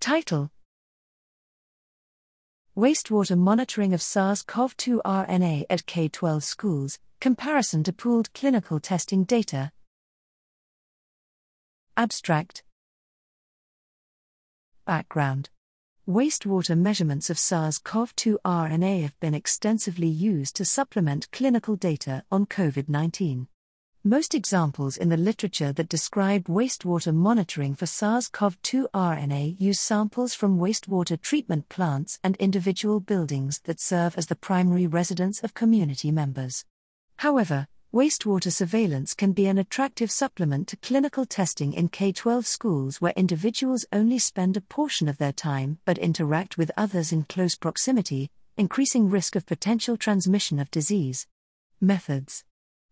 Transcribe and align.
Title 0.00 0.50
Wastewater 2.76 3.36
monitoring 3.36 3.92
of 3.92 4.00
SARS 4.00 4.42
CoV 4.42 4.76
2 4.76 5.02
RNA 5.04 5.64
at 5.68 5.86
K 5.86 6.08
12 6.08 6.44
schools, 6.44 7.00
comparison 7.20 7.82
to 7.82 7.92
pooled 7.92 8.32
clinical 8.32 8.78
testing 8.78 9.24
data. 9.24 9.72
Abstract 11.96 12.62
Background 14.86 15.50
Wastewater 16.08 16.78
measurements 16.78 17.28
of 17.28 17.38
SARS 17.38 17.78
CoV 17.78 18.14
2 18.14 18.38
RNA 18.44 19.02
have 19.02 19.18
been 19.18 19.34
extensively 19.34 20.06
used 20.06 20.54
to 20.56 20.64
supplement 20.64 21.28
clinical 21.32 21.74
data 21.74 22.22
on 22.30 22.46
COVID 22.46 22.88
19. 22.88 23.48
Most 24.08 24.34
examples 24.34 24.96
in 24.96 25.10
the 25.10 25.18
literature 25.18 25.70
that 25.74 25.90
describe 25.90 26.46
wastewater 26.46 27.14
monitoring 27.14 27.74
for 27.74 27.84
SARS 27.84 28.28
CoV 28.28 28.56
2 28.62 28.88
RNA 28.94 29.60
use 29.60 29.80
samples 29.80 30.32
from 30.32 30.58
wastewater 30.58 31.20
treatment 31.20 31.68
plants 31.68 32.18
and 32.24 32.34
individual 32.36 33.00
buildings 33.00 33.60
that 33.64 33.82
serve 33.82 34.16
as 34.16 34.28
the 34.28 34.34
primary 34.34 34.86
residence 34.86 35.44
of 35.44 35.52
community 35.52 36.10
members. 36.10 36.64
However, 37.16 37.68
wastewater 37.92 38.50
surveillance 38.50 39.12
can 39.12 39.32
be 39.32 39.46
an 39.46 39.58
attractive 39.58 40.10
supplement 40.10 40.68
to 40.68 40.78
clinical 40.78 41.26
testing 41.26 41.74
in 41.74 41.90
K 41.90 42.10
12 42.10 42.46
schools 42.46 43.02
where 43.02 43.12
individuals 43.14 43.84
only 43.92 44.18
spend 44.18 44.56
a 44.56 44.62
portion 44.62 45.10
of 45.10 45.18
their 45.18 45.32
time 45.32 45.80
but 45.84 45.98
interact 45.98 46.56
with 46.56 46.70
others 46.78 47.12
in 47.12 47.24
close 47.24 47.56
proximity, 47.56 48.30
increasing 48.56 49.10
risk 49.10 49.36
of 49.36 49.44
potential 49.44 49.98
transmission 49.98 50.58
of 50.58 50.70
disease. 50.70 51.26
Methods 51.78 52.46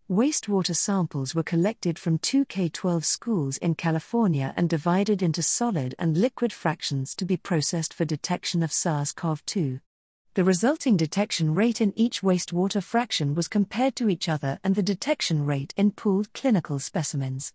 Wastewater 0.09 0.73
samples 0.73 1.35
were 1.35 1.43
collected 1.43 1.99
from 1.99 2.17
two 2.17 2.45
K 2.45 2.69
12 2.69 3.03
schools 3.03 3.57
in 3.57 3.75
California 3.75 4.53
and 4.55 4.69
divided 4.69 5.21
into 5.21 5.43
solid 5.43 5.95
and 5.99 6.15
liquid 6.15 6.53
fractions 6.53 7.13
to 7.15 7.25
be 7.25 7.35
processed 7.35 7.93
for 7.93 8.05
detection 8.05 8.63
of 8.63 8.71
SARS 8.71 9.11
CoV 9.11 9.45
2. 9.45 9.81
The 10.35 10.45
resulting 10.45 10.95
detection 10.95 11.53
rate 11.53 11.81
in 11.81 11.91
each 11.99 12.21
wastewater 12.21 12.81
fraction 12.81 13.35
was 13.35 13.49
compared 13.49 13.97
to 13.97 14.07
each 14.07 14.29
other 14.29 14.61
and 14.63 14.75
the 14.75 14.81
detection 14.81 15.45
rate 15.45 15.73
in 15.75 15.91
pooled 15.91 16.31
clinical 16.31 16.79
specimens. 16.79 17.51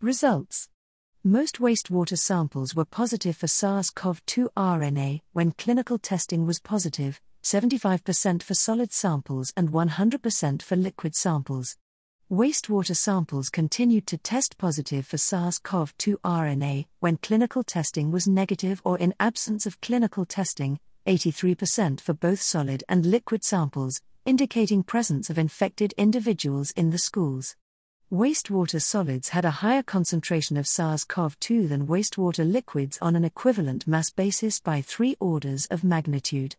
Results 0.00 0.70
Most 1.22 1.58
wastewater 1.58 2.16
samples 2.16 2.74
were 2.74 2.86
positive 2.86 3.36
for 3.36 3.46
SARS 3.46 3.90
CoV 3.90 4.24
2 4.24 4.48
RNA 4.56 5.20
when 5.34 5.52
clinical 5.52 5.98
testing 5.98 6.46
was 6.46 6.60
positive, 6.60 7.20
75% 7.42 8.42
for 8.42 8.54
solid 8.54 8.90
samples 8.90 9.52
and 9.54 9.70
100% 9.70 10.62
for 10.62 10.76
liquid 10.76 11.14
samples. 11.14 11.76
Wastewater 12.30 12.94
samples 12.94 13.50
continued 13.50 14.06
to 14.06 14.16
test 14.16 14.56
positive 14.56 15.04
for 15.04 15.18
SARS 15.18 15.58
CoV 15.58 15.92
2 15.98 16.18
RNA 16.18 16.86
when 17.00 17.16
clinical 17.16 17.64
testing 17.64 18.12
was 18.12 18.28
negative 18.28 18.80
or 18.84 18.96
in 18.98 19.12
absence 19.18 19.66
of 19.66 19.80
clinical 19.80 20.24
testing, 20.24 20.78
83% 21.08 22.00
for 22.00 22.12
both 22.12 22.40
solid 22.40 22.84
and 22.88 23.04
liquid 23.04 23.42
samples, 23.42 24.00
indicating 24.24 24.84
presence 24.84 25.28
of 25.28 25.38
infected 25.38 25.92
individuals 25.98 26.70
in 26.76 26.90
the 26.90 26.98
schools. 26.98 27.56
Wastewater 28.12 28.80
solids 28.80 29.30
had 29.30 29.44
a 29.44 29.50
higher 29.50 29.82
concentration 29.82 30.56
of 30.56 30.68
SARS 30.68 31.02
CoV 31.02 31.36
2 31.40 31.66
than 31.66 31.88
wastewater 31.88 32.48
liquids 32.48 32.96
on 33.02 33.16
an 33.16 33.24
equivalent 33.24 33.88
mass 33.88 34.10
basis 34.10 34.60
by 34.60 34.80
three 34.80 35.16
orders 35.18 35.66
of 35.66 35.82
magnitude. 35.82 36.54